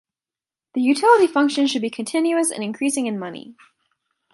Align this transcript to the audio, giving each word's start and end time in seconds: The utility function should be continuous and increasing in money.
The 0.73 0.81
utility 0.81 1.27
function 1.27 1.67
should 1.67 1.83
be 1.83 1.91
continuous 1.91 2.49
and 2.49 2.63
increasing 2.63 3.05
in 3.05 3.19
money. 3.19 3.55